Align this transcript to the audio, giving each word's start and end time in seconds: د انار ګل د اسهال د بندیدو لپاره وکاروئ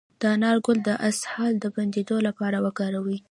د 0.21 0.23
انار 0.33 0.57
ګل 0.65 0.77
د 0.87 0.89
اسهال 1.09 1.53
د 1.59 1.65
بندیدو 1.75 2.17
لپاره 2.27 2.57
وکاروئ 2.65 3.17